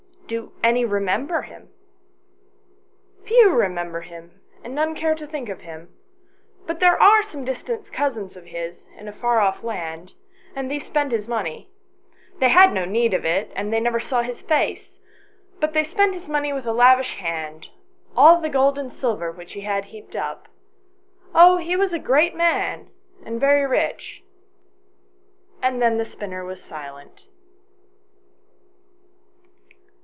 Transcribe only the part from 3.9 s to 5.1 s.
him, and none